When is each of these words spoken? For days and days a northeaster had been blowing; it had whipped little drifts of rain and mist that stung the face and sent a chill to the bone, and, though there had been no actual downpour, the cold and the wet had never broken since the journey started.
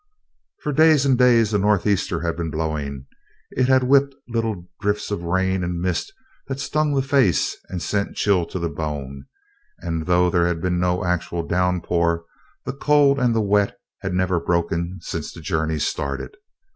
For 0.63 0.71
days 0.73 1.05
and 1.05 1.15
days 1.15 1.53
a 1.53 1.59
northeaster 1.59 2.21
had 2.21 2.35
been 2.35 2.49
blowing; 2.49 3.05
it 3.51 3.67
had 3.67 3.83
whipped 3.83 4.15
little 4.27 4.67
drifts 4.79 5.11
of 5.11 5.21
rain 5.21 5.63
and 5.63 5.79
mist 5.79 6.11
that 6.47 6.59
stung 6.59 6.95
the 6.95 7.03
face 7.03 7.55
and 7.69 7.83
sent 7.83 8.09
a 8.09 8.13
chill 8.15 8.47
to 8.47 8.57
the 8.57 8.67
bone, 8.67 9.27
and, 9.77 10.07
though 10.07 10.31
there 10.31 10.47
had 10.47 10.59
been 10.59 10.79
no 10.79 11.05
actual 11.05 11.43
downpour, 11.45 12.25
the 12.65 12.73
cold 12.73 13.19
and 13.19 13.35
the 13.35 13.41
wet 13.41 13.77
had 14.01 14.15
never 14.15 14.39
broken 14.39 14.97
since 15.01 15.31
the 15.31 15.39
journey 15.39 15.77
started. 15.77 16.35